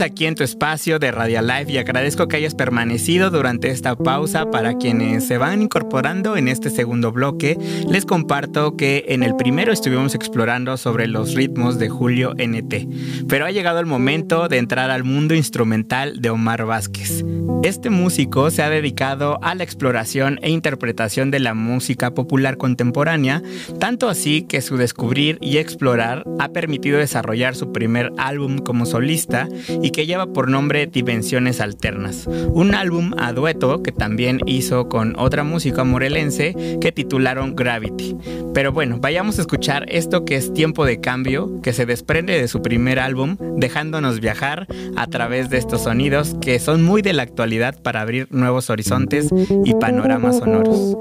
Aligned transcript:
Aquí 0.00 0.26
en 0.26 0.34
tu 0.34 0.42
espacio 0.42 0.98
de 0.98 1.12
Radio 1.12 1.40
Live 1.40 1.70
y 1.70 1.78
agradezco 1.78 2.26
que 2.26 2.36
hayas 2.36 2.54
permanecido 2.54 3.30
durante 3.30 3.68
esta 3.68 3.94
pausa. 3.94 4.50
Para 4.50 4.76
quienes 4.76 5.26
se 5.26 5.38
van 5.38 5.62
incorporando 5.62 6.36
en 6.36 6.48
este 6.48 6.68
segundo 6.68 7.12
bloque, 7.12 7.56
les 7.88 8.04
comparto 8.04 8.76
que 8.76 9.04
en 9.08 9.22
el 9.22 9.36
primero 9.36 9.72
estuvimos 9.72 10.14
explorando 10.14 10.76
sobre 10.78 11.06
los 11.06 11.34
ritmos 11.34 11.78
de 11.78 11.88
Julio 11.88 12.34
NT, 12.34 13.26
pero 13.28 13.46
ha 13.46 13.52
llegado 13.52 13.78
el 13.78 13.86
momento 13.86 14.48
de 14.48 14.58
entrar 14.58 14.90
al 14.90 15.04
mundo 15.04 15.34
instrumental 15.34 16.20
de 16.20 16.30
Omar 16.30 16.64
Vázquez. 16.64 17.24
Este 17.64 17.88
músico 17.88 18.50
se 18.50 18.62
ha 18.62 18.68
dedicado 18.68 19.38
a 19.40 19.54
la 19.54 19.64
exploración 19.64 20.38
e 20.42 20.50
interpretación 20.50 21.30
de 21.30 21.40
la 21.40 21.54
música 21.54 22.10
popular 22.10 22.58
contemporánea, 22.58 23.42
tanto 23.80 24.10
así 24.10 24.42
que 24.42 24.60
su 24.60 24.76
descubrir 24.76 25.38
y 25.40 25.56
explorar 25.56 26.24
ha 26.38 26.50
permitido 26.50 26.98
desarrollar 26.98 27.56
su 27.56 27.72
primer 27.72 28.12
álbum 28.18 28.58
como 28.58 28.84
solista 28.84 29.48
y 29.80 29.92
que 29.92 30.04
lleva 30.04 30.26
por 30.26 30.50
nombre 30.50 30.86
Dimensiones 30.86 31.62
Alternas, 31.62 32.26
un 32.26 32.74
álbum 32.74 33.12
a 33.16 33.32
dueto 33.32 33.82
que 33.82 33.92
también 33.92 34.40
hizo 34.44 34.90
con 34.90 35.18
otra 35.18 35.42
música 35.42 35.84
morelense 35.84 36.54
que 36.82 36.92
titularon 36.92 37.56
Gravity. 37.56 38.14
Pero 38.52 38.72
bueno, 38.72 38.98
vayamos 39.00 39.38
a 39.38 39.40
escuchar 39.40 39.86
esto 39.88 40.26
que 40.26 40.36
es 40.36 40.52
Tiempo 40.52 40.84
de 40.84 41.00
Cambio, 41.00 41.62
que 41.62 41.72
se 41.72 41.86
desprende 41.86 42.38
de 42.38 42.46
su 42.46 42.60
primer 42.60 43.00
álbum, 43.00 43.38
dejándonos 43.56 44.20
viajar 44.20 44.66
a 44.96 45.06
través 45.06 45.48
de 45.48 45.56
estos 45.56 45.84
sonidos 45.84 46.36
que 46.42 46.58
son 46.58 46.82
muy 46.82 47.00
de 47.00 47.14
la 47.14 47.22
actualidad 47.22 47.53
para 47.82 48.00
abrir 48.00 48.28
nuevos 48.30 48.70
horizontes 48.70 49.30
y 49.64 49.74
panoramas 49.74 50.38
sonoros. 50.38 50.96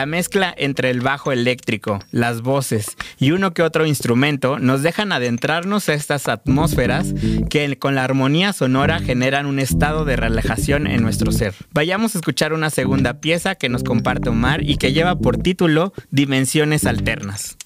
La 0.00 0.06
mezcla 0.06 0.54
entre 0.56 0.88
el 0.88 1.02
bajo 1.02 1.30
eléctrico, 1.30 1.98
las 2.10 2.40
voces 2.40 2.96
y 3.18 3.32
uno 3.32 3.52
que 3.52 3.60
otro 3.60 3.84
instrumento 3.84 4.58
nos 4.58 4.82
dejan 4.82 5.12
adentrarnos 5.12 5.90
a 5.90 5.92
estas 5.92 6.26
atmósferas 6.26 7.12
que 7.50 7.78
con 7.78 7.94
la 7.94 8.04
armonía 8.04 8.54
sonora 8.54 9.00
generan 9.00 9.44
un 9.44 9.58
estado 9.58 10.06
de 10.06 10.16
relajación 10.16 10.86
en 10.86 11.02
nuestro 11.02 11.32
ser. 11.32 11.52
Vayamos 11.74 12.14
a 12.14 12.18
escuchar 12.18 12.54
una 12.54 12.70
segunda 12.70 13.20
pieza 13.20 13.56
que 13.56 13.68
nos 13.68 13.84
comparte 13.84 14.30
Omar 14.30 14.62
y 14.62 14.78
que 14.78 14.94
lleva 14.94 15.18
por 15.18 15.36
título 15.36 15.92
Dimensiones 16.10 16.86
Alternas. 16.86 17.58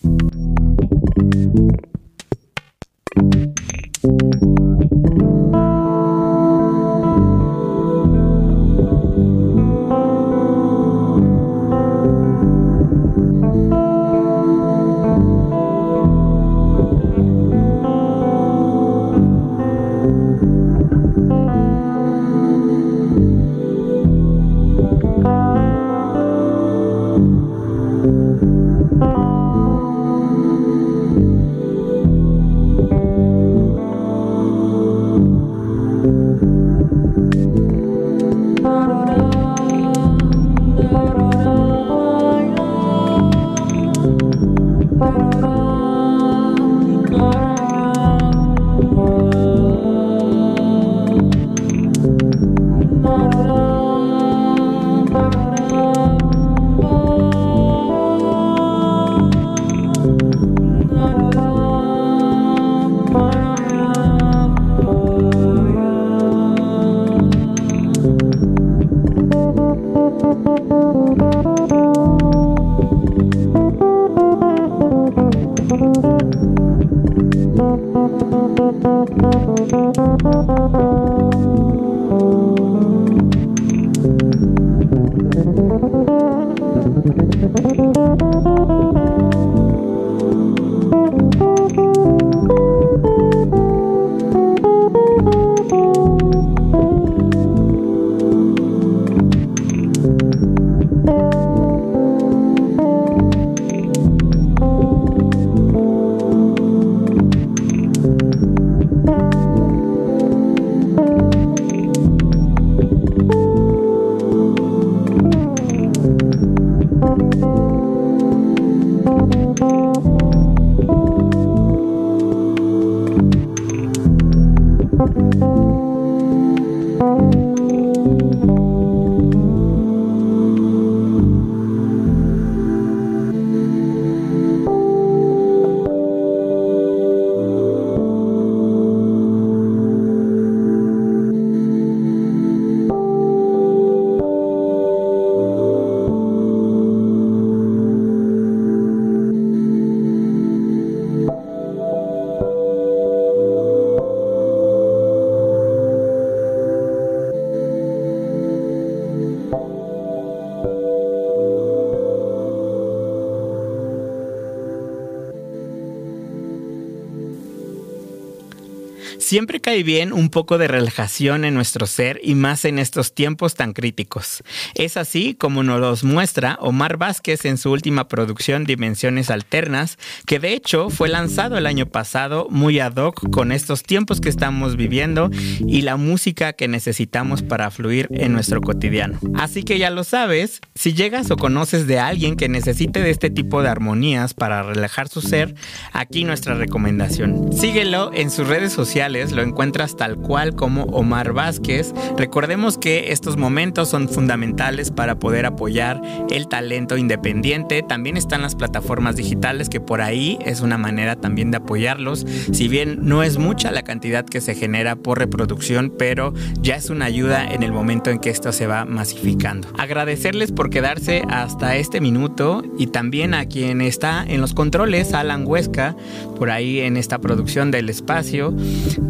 Siempre 169.25 169.63
cae 169.63 169.83
bien 169.83 170.13
un 170.13 170.29
poco 170.29 170.59
de 170.59 170.69
relajación 170.69 171.47
en 171.47 171.55
nuestro 171.55 171.87
ser 171.87 172.21
y 172.23 172.35
más 172.35 172.67
en 172.67 172.79
estos 172.79 173.15
tiempos 173.15 173.55
tan 173.55 173.73
críticos. 173.73 174.43
Es 174.75 174.99
así 174.99 175.35
como 175.35 175.63
nos 175.63 175.81
los 175.81 176.05
muestra 176.05 176.59
Omar 176.61 176.99
Vázquez 176.99 177.47
en 177.47 177.57
su 177.57 177.71
última 177.71 178.07
producción 178.07 178.67
Dimensiones 178.67 179.31
Alternas, 179.31 179.97
que 180.27 180.41
de 180.41 180.53
hecho 180.53 180.91
fue 180.91 181.09
lanzado 181.09 181.57
el 181.57 181.65
año 181.65 181.87
pasado 181.87 182.49
muy 182.51 182.81
ad 182.81 182.97
hoc 182.97 183.31
con 183.31 183.51
estos 183.51 183.83
tiempos 183.83 184.21
que 184.21 184.29
estamos 184.29 184.77
viviendo 184.77 185.31
y 185.67 185.81
la 185.81 185.97
música 185.97 186.53
que 186.53 186.69
necesitamos 186.69 187.41
para 187.41 187.71
fluir 187.71 188.09
en 188.11 188.35
nuestro 188.35 188.61
cotidiano. 188.61 189.19
Así 189.37 189.63
que 189.63 189.79
ya 189.79 189.89
lo 189.89 190.05
sabes, 190.05 190.61
si 190.75 190.93
llegas 190.93 191.31
o 191.31 191.39
conoces 191.39 191.87
de 191.87 191.99
alguien 191.99 192.37
que 192.37 192.51
necesite 192.51 193.01
de 193.01 193.09
este 193.09 193.31
tipo 193.31 193.63
de 193.63 193.71
armonías 193.71 194.35
para 194.35 194.63
relajar 194.63 195.09
su 195.09 195.23
ser, 195.23 195.55
aquí 195.95 196.25
nuestra 196.25 196.57
recomendación. 196.57 197.55
Síguelo 197.55 198.11
en 198.13 198.31
sus 198.31 198.47
redes 198.47 198.75
sociales 198.75 199.14
lo 199.15 199.43
encuentras 199.43 199.97
tal 199.97 200.17
cual 200.17 200.55
como 200.57 200.85
Omar 200.85 201.33
Vázquez. 201.33 201.95
Recordemos 202.19 202.79
que 202.79 203.13
estos 203.13 203.37
momentos 203.37 203.89
son 203.89 204.09
fundamentales 204.09 204.91
para 204.91 205.19
poder 205.19 205.47
apoyar 205.47 206.03
el 206.31 206.49
talento 206.49 206.97
independiente. 206.97 207.83
También 207.83 208.17
están 208.17 208.43
las 208.43 208.57
plataformas 208.57 209.15
digitales 209.15 209.69
que 209.69 209.81
por 209.81 210.01
ahí 210.01 210.39
es 210.45 210.61
una 210.61 210.79
manera 210.79 211.17
también 211.17 211.53
de 211.53 211.59
apoyarlos. 211.59 212.27
Si 212.53 212.67
bien 212.69 212.99
no 213.03 213.23
es 213.23 213.39
mucha 213.39 213.71
la 213.71 213.83
cantidad 213.83 214.25
que 214.25 214.41
se 214.41 214.55
genera 214.55 214.97
por 214.97 215.19
reproducción, 215.19 215.95
pero 215.97 216.35
ya 216.61 216.75
es 216.75 216.91
una 216.91 217.05
ayuda 217.05 217.47
en 217.53 217.63
el 217.63 217.73
momento 217.73 218.11
en 218.11 218.19
que 218.19 218.31
esto 218.31 218.51
se 218.53 218.67
va 218.67 218.85
masificando. 218.85 219.69
Agradecerles 219.79 220.51
por 220.51 220.71
quedarse 220.71 221.23
hasta 221.29 221.77
este 221.77 222.01
minuto 222.01 222.65
y 222.79 222.89
también 222.89 223.35
a 223.35 223.47
quien 223.47 223.81
está 223.81 224.25
en 224.27 224.41
los 224.41 224.55
controles, 224.55 225.15
Alan 225.15 225.45
Huesca, 225.47 225.95
por 226.37 226.51
ahí 226.51 226.81
en 226.81 226.97
esta 226.97 227.19
producción 227.19 227.71
del 227.71 227.89
espacio. 227.89 228.55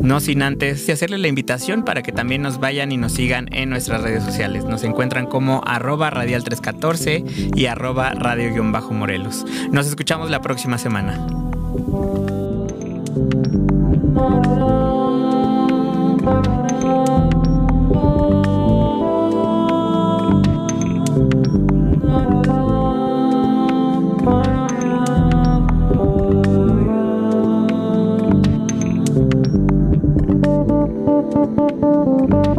No 0.01 0.21
sin 0.21 0.43
antes 0.43 0.89
hacerles 0.89 1.21
la 1.21 1.29
invitación 1.29 1.85
para 1.85 2.03
que 2.03 2.13
también 2.13 2.43
nos 2.43 2.61
vayan 2.61 2.93
y 2.93 2.97
nos 2.97 3.13
sigan 3.13 3.49
en 3.53 3.71
nuestras 3.71 4.03
redes 4.03 4.23
sociales. 4.23 4.65
Nos 4.65 4.85
encuentran 4.85 5.27
como 5.27 5.63
arroba 5.67 6.11
radial314 6.11 7.57
y 7.57 7.67
arroba 7.67 8.11
radio-morelos. 8.11 9.45
Nos 9.71 9.87
escuchamos 9.87 10.31
la 10.31 10.41
próxima 10.41 10.79
semana. 10.79 11.27
¿Qué 32.05 32.54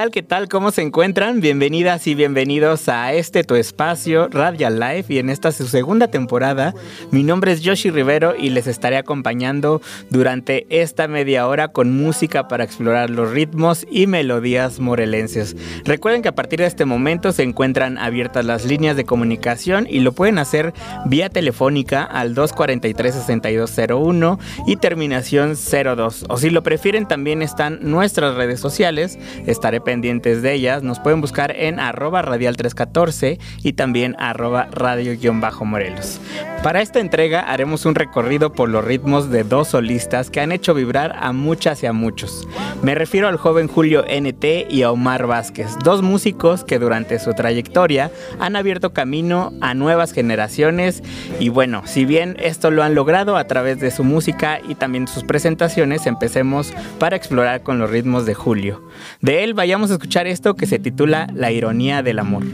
tal? 0.00 0.10
¿Qué 0.10 0.22
tal? 0.22 0.48
¿Cómo 0.48 0.70
se 0.70 0.80
encuentran? 0.80 1.42
Bienvenidas 1.42 2.06
y 2.06 2.14
bienvenidos 2.14 2.88
a 2.88 3.12
este 3.12 3.44
tu 3.44 3.54
espacio 3.54 4.28
Radial 4.28 4.80
Life 4.80 5.12
y 5.12 5.18
en 5.18 5.28
esta 5.28 5.52
su 5.52 5.66
segunda 5.66 6.08
temporada. 6.08 6.72
Mi 7.10 7.22
nombre 7.22 7.52
es 7.52 7.60
Yoshi 7.60 7.90
Rivero 7.90 8.34
y 8.34 8.48
les 8.48 8.66
estaré 8.66 8.96
acompañando 8.96 9.82
durante 10.08 10.66
esta 10.70 11.06
media 11.06 11.46
hora 11.46 11.68
con 11.68 11.94
música 11.94 12.48
para 12.48 12.64
explorar 12.64 13.10
los 13.10 13.30
ritmos 13.30 13.86
y 13.90 14.06
melodías 14.06 14.80
morelenses. 14.80 15.54
Recuerden 15.84 16.22
que 16.22 16.28
a 16.28 16.34
partir 16.34 16.60
de 16.60 16.66
este 16.66 16.86
momento 16.86 17.32
se 17.32 17.42
encuentran 17.42 17.98
abiertas 17.98 18.46
las 18.46 18.64
líneas 18.64 18.96
de 18.96 19.04
comunicación 19.04 19.86
y 19.86 20.00
lo 20.00 20.12
pueden 20.12 20.38
hacer 20.38 20.72
vía 21.04 21.28
telefónica 21.28 22.04
al 22.04 22.34
243-6201 22.34 24.38
y 24.66 24.76
terminación 24.76 25.56
02. 25.56 26.24
O 26.30 26.38
si 26.38 26.48
lo 26.48 26.62
prefieren 26.62 27.06
también 27.06 27.42
están 27.42 27.80
nuestras 27.82 28.34
redes 28.34 28.60
sociales. 28.60 29.18
Estaré 29.44 29.82
pendientes 29.90 30.40
de 30.40 30.52
ellas. 30.52 30.84
Nos 30.84 31.00
pueden 31.00 31.20
buscar 31.20 31.50
en 31.50 31.80
arroba 31.80 32.22
radial 32.22 32.56
314 32.56 33.40
y 33.64 33.72
también 33.72 34.14
arroba 34.20 34.68
radio-morelos. 34.70 36.20
Para 36.62 36.80
esta 36.80 37.00
entrega 37.00 37.40
haremos 37.40 37.86
un 37.86 37.96
recorrido 37.96 38.52
por 38.52 38.68
los 38.68 38.84
ritmos 38.84 39.30
de 39.30 39.42
dos 39.42 39.68
solistas 39.68 40.30
que 40.30 40.40
han 40.40 40.52
hecho 40.52 40.74
vibrar 40.74 41.16
a 41.18 41.32
muchas 41.32 41.82
y 41.82 41.86
a 41.86 41.92
muchos. 41.92 42.46
Me 42.82 42.94
refiero 42.94 43.26
al 43.26 43.36
joven 43.36 43.66
Julio 43.66 44.04
NT 44.04 44.70
y 44.70 44.82
a 44.82 44.92
Omar 44.92 45.26
Vázquez, 45.26 45.76
dos 45.82 46.02
músicos 46.02 46.62
que 46.62 46.78
durante 46.78 47.18
su 47.18 47.32
trayectoria 47.32 48.12
han 48.38 48.54
abierto 48.54 48.92
camino 48.92 49.52
a 49.60 49.74
nuevas 49.74 50.12
generaciones 50.12 51.02
y 51.40 51.48
bueno, 51.48 51.82
si 51.86 52.04
bien 52.04 52.36
esto 52.38 52.70
lo 52.70 52.84
han 52.84 52.94
logrado 52.94 53.36
a 53.36 53.48
través 53.48 53.80
de 53.80 53.90
su 53.90 54.04
música 54.04 54.60
y 54.68 54.76
también 54.76 55.08
sus 55.08 55.24
presentaciones, 55.24 56.06
empecemos 56.06 56.72
para 57.00 57.16
explorar 57.16 57.62
con 57.62 57.80
los 57.80 57.90
ritmos 57.90 58.26
de 58.26 58.34
Julio. 58.34 58.82
De 59.20 59.44
él 59.44 59.54
vayamos 59.54 59.79
a 59.88 59.94
escuchar 59.94 60.26
esto 60.26 60.54
que 60.56 60.66
se 60.66 60.78
titula 60.78 61.26
La 61.32 61.50
ironía 61.50 62.02
del 62.02 62.18
amor. 62.18 62.44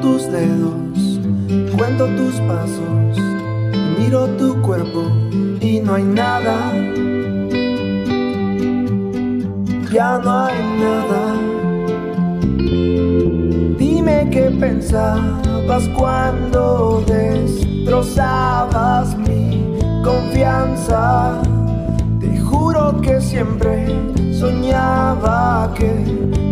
tus 0.00 0.30
dedos, 0.30 1.20
cuento 1.76 2.06
tus 2.16 2.34
pasos, 2.42 3.18
miro 3.98 4.26
tu 4.36 4.60
cuerpo 4.62 5.10
y 5.60 5.80
no 5.80 5.94
hay 5.94 6.04
nada. 6.04 6.72
Ya 9.92 10.18
no 10.18 10.44
hay 10.44 10.62
nada. 10.78 11.34
Dime 13.76 14.28
qué 14.30 14.52
pensabas 14.60 15.88
cuando 15.98 17.02
destrozabas 17.08 19.18
mi 19.18 19.76
confianza. 20.04 21.42
Te 22.20 22.38
juro 22.38 23.00
que 23.00 23.20
siempre 23.20 23.88
soñaba 24.38 25.74
que 25.74 25.90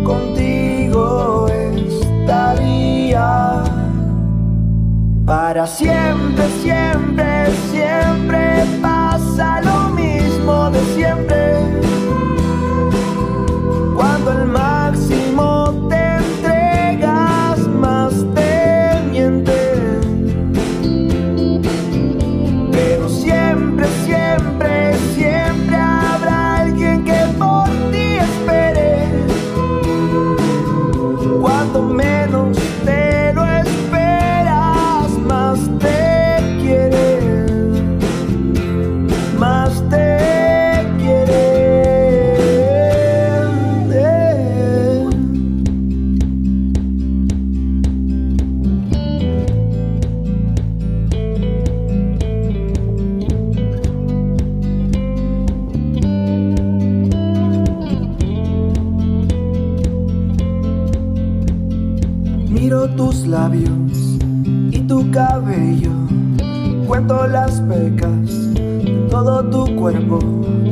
contigo 0.03 1.47
estaría 1.47 3.63
para 5.25 5.65
siempre, 5.65 6.43
siempre, 6.61 7.45
siempre 7.71 8.65
pasa 8.81 9.61
lo 9.61 9.91
mismo 9.95 10.69
de 10.71 10.79
siempre. 10.95 11.88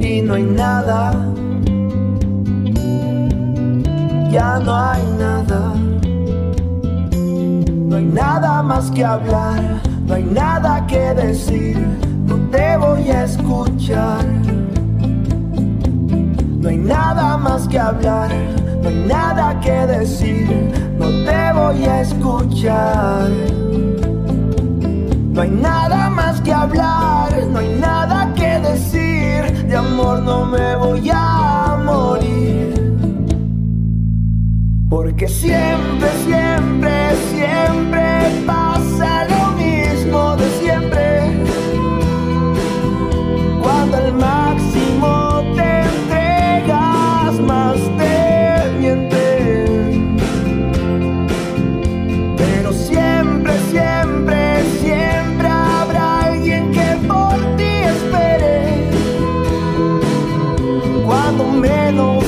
Y 0.01 0.21
no 0.21 0.33
hay 0.33 0.43
nada. 0.43 1.11
Ya 4.31 4.59
no 4.59 4.75
hay 4.75 5.03
nada. 5.19 5.73
No 7.89 7.95
hay 7.95 8.05
nada 8.05 8.63
más 8.63 8.91
que 8.91 9.03
hablar, 9.03 9.81
no 10.05 10.13
hay 10.13 10.23
nada 10.23 10.85
que 10.87 11.13
decir, 11.13 11.77
no 12.25 12.35
te 12.51 12.77
voy 12.77 13.09
a 13.09 13.23
escuchar. 13.23 14.25
No 16.61 16.69
hay 16.69 16.77
nada 16.77 17.37
más 17.37 17.67
que 17.67 17.79
hablar, 17.79 18.29
no 18.81 18.89
hay 18.89 19.05
nada 19.07 19.59
que 19.61 19.87
decir, 19.87 20.71
no 20.99 21.07
te 21.25 21.53
voy 21.53 21.85
a 21.85 22.01
escuchar. 22.01 23.29
No 25.31 25.41
hay 25.41 25.49
nada 25.51 26.09
más 26.09 26.41
que 26.41 26.51
hablar, 26.51 27.29
no 27.51 27.59
hay 27.59 27.69
nada 27.79 28.33
que 28.33 28.59
decir, 28.59 29.67
de 29.67 29.75
amor 29.75 30.21
no 30.21 30.45
me 30.45 30.75
voy 30.77 31.09
a 31.13 31.77
morir. 31.85 32.95
Porque 34.89 35.27
siempre, 35.27 36.09
siempre, 36.25 37.16
menos 61.45 62.23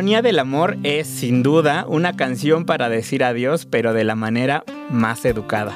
del 0.00 0.38
Amor 0.38 0.78
es 0.82 1.06
sin 1.06 1.42
duda 1.42 1.84
una 1.86 2.16
canción 2.16 2.64
para 2.64 2.88
decir 2.88 3.22
adiós, 3.22 3.66
pero 3.66 3.92
de 3.92 4.02
la 4.02 4.14
manera 4.14 4.64
más 4.88 5.26
educada. 5.26 5.74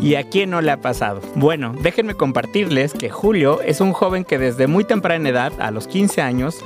¿Y 0.00 0.16
a 0.16 0.24
quién 0.24 0.50
no 0.50 0.60
le 0.60 0.72
ha 0.72 0.80
pasado? 0.80 1.20
Bueno, 1.36 1.72
déjenme 1.80 2.14
compartirles 2.14 2.94
que 2.94 3.10
Julio 3.10 3.60
es 3.60 3.80
un 3.80 3.92
joven 3.92 4.24
que 4.24 4.38
desde 4.38 4.66
muy 4.66 4.82
temprana 4.82 5.28
edad, 5.28 5.52
a 5.60 5.70
los 5.70 5.86
15 5.86 6.20
años, 6.20 6.56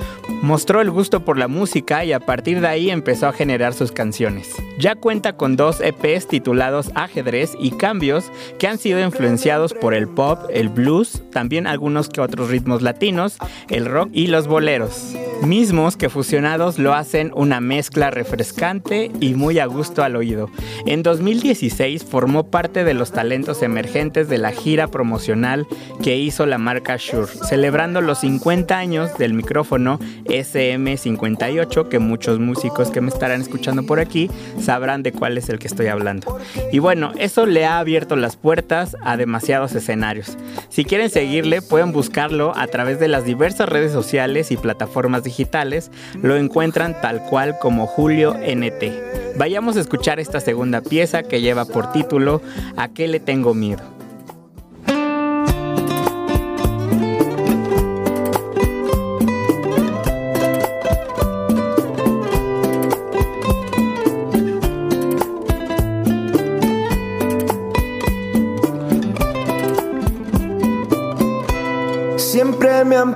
mostró 0.41 0.81
el 0.81 0.91
gusto 0.91 1.27
por 1.27 1.37
la 1.37 1.47
música 1.47 2.07
y 2.07 2.13
a 2.13 2.21
partir 2.21 2.63
de 2.63 2.69
ahí 2.69 2.91
empezó 2.91 3.29
a 3.29 3.33
generar 3.35 3.75
sus 3.75 3.93
canciones. 3.93 4.55
Ya 4.79 4.95
cuenta 4.95 5.37
con 5.37 5.57
dos 5.57 5.81
EPs 5.81 6.27
titulados 6.27 6.91
Ajedrez 6.95 7.53
y 7.59 7.73
Cambios 7.73 8.31
que 8.59 8.67
han 8.67 8.79
sido 8.79 9.01
influenciados 9.01 9.75
por 9.75 9.95
el 9.95 10.09
pop, 10.09 10.39
el 10.51 10.69
blues, 10.69 11.23
también 11.31 11.67
algunos 11.67 12.09
que 12.09 12.21
otros 12.21 12.49
ritmos 12.49 12.83
latinos, 12.83 13.37
el 13.69 13.87
rock 13.87 14.11
y 14.13 14.29
los 14.29 14.47
boleros. 14.47 15.15
Mismos 15.43 15.97
que 15.97 16.09
fusionados 16.09 16.79
lo 16.79 16.95
hacen 16.95 17.33
una 17.35 17.61
mezcla 17.61 18.11
refrescante 18.11 19.11
y 19.21 19.35
muy 19.35 19.59
a 19.59 19.67
gusto 19.67 20.05
al 20.05 20.17
oído. 20.17 20.49
En 20.87 21.03
2016 21.03 22.05
formó 22.05 22.45
parte 22.45 22.85
de 22.85 22.95
los 22.95 23.11
talentos 23.11 23.63
emergentes 23.63 24.29
de 24.29 24.39
la 24.39 24.53
gira 24.53 24.87
promocional 24.87 25.67
que 26.03 26.17
hizo 26.17 26.47
la 26.47 26.59
marca 26.59 26.97
Shure, 26.97 27.27
celebrando 27.27 28.01
los 28.01 28.21
50 28.21 28.79
años 28.79 29.19
del 29.19 29.35
micrófono 29.35 29.99
SM58 30.27 31.89
que 31.89 31.99
muchos 31.99 32.39
músicos 32.39 32.91
que 32.91 33.01
me 33.01 33.09
estarán 33.09 33.41
escuchando 33.41 33.85
por 33.85 33.99
aquí 33.99 34.31
sabrán 34.73 35.03
de 35.03 35.13
cuál 35.13 35.37
es 35.37 35.51
el 35.51 35.59
que 35.59 35.67
estoy 35.67 35.89
hablando. 35.89 36.39
Y 36.73 36.79
bueno, 36.79 37.13
eso 37.19 37.45
le 37.45 37.67
ha 37.67 37.79
abierto 37.79 38.17
las 38.17 38.37
puertas 38.37 38.97
a 39.05 39.19
demasiados 39.19 39.75
escenarios. 39.75 40.39
Si 40.71 40.87
quieren 40.87 41.11
seguirle, 41.11 41.61
pueden 41.61 41.93
buscarlo 41.93 42.57
a 42.57 42.67
través 42.69 42.99
de 42.99 43.09
las 43.09 43.27
diversas 43.27 43.69
redes 43.69 43.93
sociales 43.93 44.51
y 44.51 44.57
plataformas 44.57 45.25
digitales. 45.25 45.91
Lo 46.23 46.37
encuentran 46.37 46.99
tal 47.03 47.23
cual 47.23 47.59
como 47.61 47.87
Julio 47.87 48.33
NT. 48.33 49.37
Vayamos 49.37 49.77
a 49.77 49.81
escuchar 49.81 50.21
esta 50.21 50.41
segunda 50.41 50.81
pieza 50.81 51.23
que 51.23 51.43
lleva 51.43 51.67
por 51.67 51.93
título 51.93 52.41
¿A 52.79 52.89
qué 52.89 53.09
le 53.09 53.21
tengo 53.21 53.53
miedo? 53.53 54.02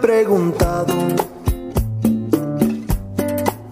Preguntado 0.00 0.94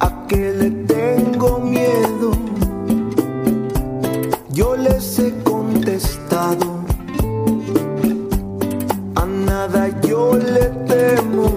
a 0.01 0.27
qué 0.29 0.53
le 0.53 0.71
tengo 0.71 1.59
miedo. 1.59 2.33
Yo 4.51 4.77
les 4.77 5.19
he 5.19 5.33
contestado, 5.43 6.81
a 9.15 9.27
nada 9.27 9.89
yo 10.03 10.35
le 10.35 10.67
temo. 10.87 11.54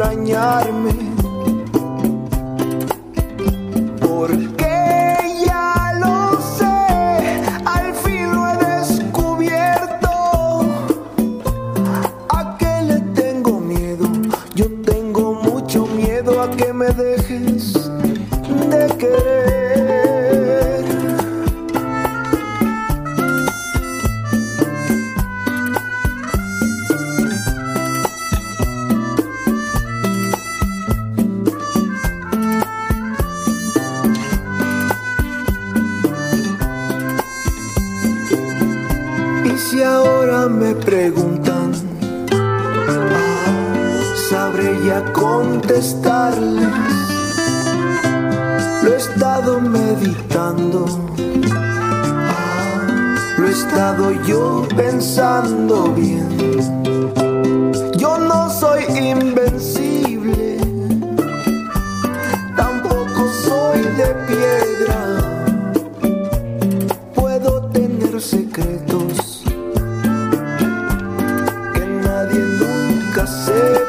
Extrañarme. 0.00 1.09
Si 39.70 39.82
ahora 39.84 40.48
me 40.48 40.74
preguntan, 40.74 41.70
ah, 42.32 44.02
sabré 44.28 44.76
ya 44.84 45.12
contestarles. 45.12 46.66
Lo 48.82 48.92
he 48.92 48.96
estado 48.96 49.60
meditando, 49.60 50.86
ah, 52.34 52.80
lo 53.38 53.46
he 53.46 53.50
estado 53.50 54.10
yo 54.26 54.66
pensando 54.76 55.92
bien. 55.92 56.28
Yo 57.96 58.18
no 58.18 58.50
soy 58.50 58.82
invencible, 58.98 59.79
cacete. 73.20 73.79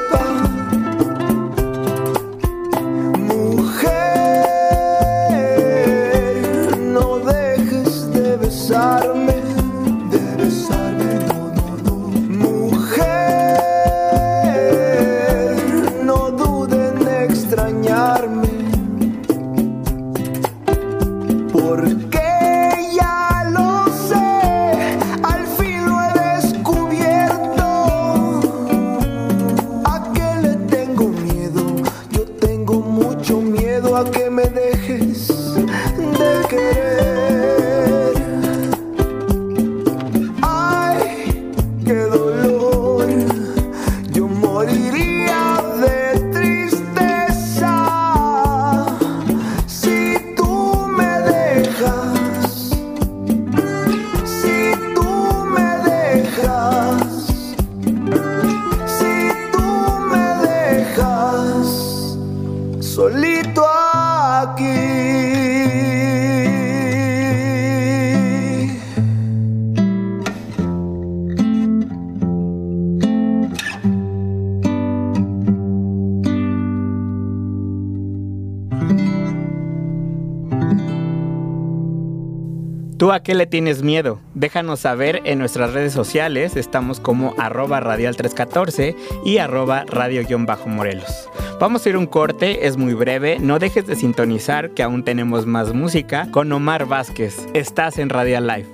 ¿Tú 83.02 83.12
a 83.12 83.24
qué 83.24 83.34
le 83.34 83.48
tienes 83.48 83.82
miedo? 83.82 84.20
Déjanos 84.36 84.82
saber 84.82 85.22
en 85.26 85.40
nuestras 85.40 85.74
redes 85.74 85.92
sociales. 85.92 86.56
Estamos 86.56 87.00
como 87.00 87.34
arroba 87.40 87.82
radial314 87.82 88.96
y 89.26 89.40
arroba 89.40 89.86
radio-morelos. 89.88 91.28
Vamos 91.60 91.84
a 91.84 91.90
ir 91.90 91.98
un 91.98 92.06
corte, 92.06 92.68
es 92.68 92.78
muy 92.78 92.94
breve. 92.94 93.40
No 93.40 93.58
dejes 93.58 93.88
de 93.88 93.96
sintonizar 93.96 94.70
que 94.76 94.84
aún 94.84 95.04
tenemos 95.04 95.48
más 95.48 95.74
música 95.74 96.28
con 96.30 96.52
Omar 96.52 96.86
Vázquez. 96.86 97.48
Estás 97.56 97.98
en 97.98 98.10
Radial 98.10 98.46
Live. 98.46 98.68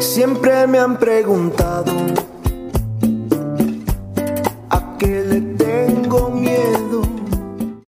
Siempre 0.00 0.66
me 0.66 0.80
han 0.80 0.98
preguntado 0.98 1.92